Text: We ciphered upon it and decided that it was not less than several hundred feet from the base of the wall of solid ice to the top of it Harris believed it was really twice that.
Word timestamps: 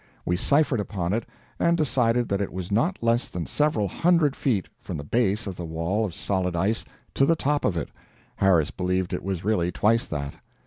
We 0.25 0.35
ciphered 0.35 0.79
upon 0.79 1.13
it 1.13 1.27
and 1.59 1.77
decided 1.77 2.27
that 2.29 2.41
it 2.41 2.51
was 2.51 2.71
not 2.71 3.03
less 3.03 3.29
than 3.29 3.45
several 3.45 3.87
hundred 3.87 4.35
feet 4.35 4.67
from 4.79 4.97
the 4.97 5.03
base 5.03 5.45
of 5.45 5.55
the 5.57 5.63
wall 5.63 6.05
of 6.05 6.15
solid 6.15 6.55
ice 6.55 6.83
to 7.13 7.23
the 7.23 7.35
top 7.35 7.63
of 7.63 7.77
it 7.77 7.89
Harris 8.37 8.71
believed 8.71 9.13
it 9.13 9.21
was 9.21 9.45
really 9.45 9.71
twice 9.71 10.07
that. 10.07 10.33